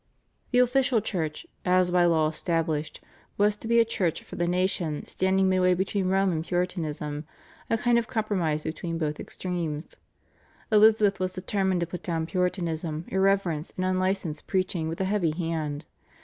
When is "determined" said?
11.33-11.81